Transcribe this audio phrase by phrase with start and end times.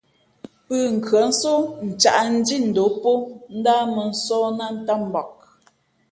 [0.65, 1.53] Pʉ̂nkhʉ̄ᾱ nsō
[1.89, 3.11] ncǎʼ ndhí ndǒm pó
[3.63, 5.31] náh mᾱ nsóh nát ntám mbak.